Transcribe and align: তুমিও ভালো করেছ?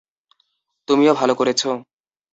তুমিও 0.87 1.13
ভালো 1.13 1.33
করেছ? 1.35 1.61